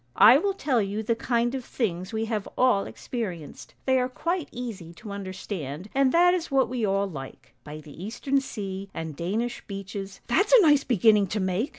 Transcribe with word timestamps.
I 0.17 0.39
will 0.39 0.55
tell 0.55 0.81
you 0.81 1.03
the 1.03 1.13
kind 1.13 1.53
of 1.53 1.63
things 1.63 2.11
we 2.11 2.25
have 2.25 2.49
all 2.57 2.85
experienced; 2.85 3.75
they 3.85 3.99
are 3.99 4.09
quite 4.09 4.49
easy 4.51 4.93
to 4.95 5.11
understand, 5.11 5.91
and 5.93 6.11
that 6.11 6.33
is 6.33 6.49
what 6.49 6.69
we 6.69 6.83
all 6.83 7.05
like: 7.05 7.53
By 7.63 7.81
the 7.81 8.03
eastern 8.03 8.41
sea 8.41 8.89
and 8.95 9.15
Danish 9.15 9.63
beeches 9.67 10.19
—'"'That's 10.27 10.53
a 10.53 10.61
nice 10.63 10.83
beginning 10.83 11.27
to 11.27 11.39
make!' 11.39 11.69